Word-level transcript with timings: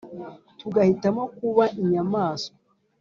Tugahitamo 0.59 1.23
kuba 1.37 1.63
inyamaswa 1.81 2.53